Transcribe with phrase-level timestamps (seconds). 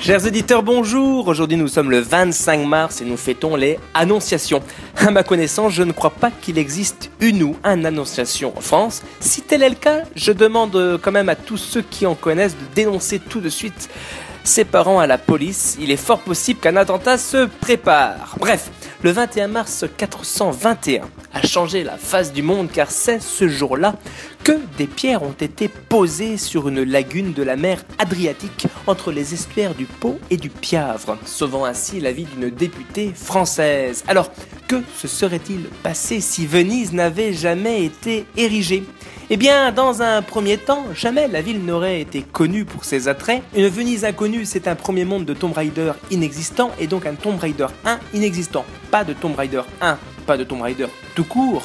[0.00, 1.28] Chers auditeurs, bonjour.
[1.28, 4.62] Aujourd'hui, nous sommes le 25 mars et nous fêtons les Annonciations.
[4.96, 9.02] À ma connaissance, je ne crois pas qu'il existe une ou un Annonciation en France.
[9.20, 12.56] Si tel est le cas, je demande quand même à tous ceux qui en connaissent
[12.56, 13.90] de dénoncer tout de suite
[14.44, 15.76] ses parents à la police.
[15.80, 18.36] Il est fort possible qu'un attentat se prépare.
[18.38, 18.70] Bref,
[19.02, 21.02] le 21 mars 421
[21.32, 23.94] a changé la face du monde car c'est ce jour-là
[24.44, 29.34] que des pierres ont été posées sur une lagune de la mer Adriatique entre les
[29.34, 34.02] estuaires du Pô et du Piavre, sauvant ainsi la vie d'une députée française.
[34.08, 34.30] Alors,
[34.66, 38.84] que se serait-il passé si Venise n'avait jamais été érigée?
[39.32, 43.44] Eh bien, dans un premier temps, jamais la ville n'aurait été connue pour ses attraits.
[43.54, 47.38] Une Venise inconnue, c'est un premier monde de Tomb Raider inexistant et donc un Tomb
[47.38, 48.64] Raider 1 inexistant.
[48.90, 51.62] Pas de Tomb Raider 1, pas de Tomb Raider tout court,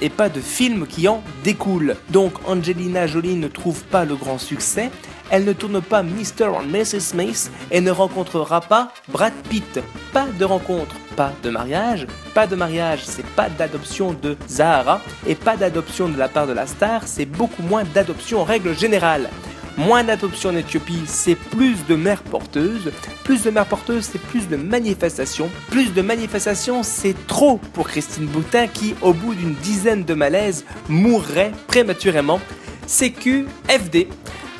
[0.00, 1.96] et pas de film qui en découle.
[2.10, 4.88] Donc Angelina Jolie ne trouve pas le grand succès,
[5.30, 6.44] elle ne tourne pas Mr.
[6.44, 7.00] and Mrs.
[7.00, 9.80] Smith et ne rencontrera pas Brad Pitt.
[10.12, 15.34] Pas de rencontre, pas de mariage, pas de mariage, c'est pas d'adoption de Zahara et
[15.34, 19.28] pas d'adoption de la part de la star, c'est beaucoup moins d'adoption en règle générale.
[19.76, 22.92] Moins d'adoption en Éthiopie, c'est plus de mères porteuses.
[23.24, 25.50] Plus de mères porteuses, c'est plus de manifestations.
[25.70, 30.64] Plus de manifestations, c'est trop pour Christine Boutin qui, au bout d'une dizaine de malaises,
[30.88, 32.38] mourrait prématurément.
[32.86, 34.06] CQFD.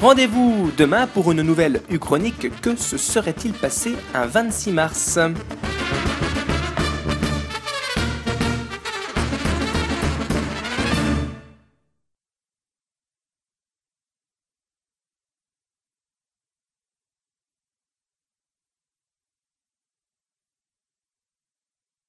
[0.00, 2.50] Rendez-vous demain pour une nouvelle Uchronique.
[2.60, 5.18] Que se serait-il passé un 26 mars?